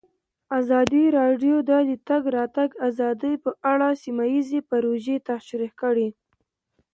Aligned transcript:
ازادي 0.59 1.03
راډیو 1.19 1.55
د 1.69 1.71
د 1.89 1.91
تګ 2.09 2.23
راتګ 2.37 2.69
ازادي 2.87 3.33
په 3.43 3.51
اړه 3.71 3.89
سیمه 4.03 4.25
ییزې 4.33 4.59
پروژې 4.69 5.15
تشریح 5.29 5.71
کړې. 5.81 6.07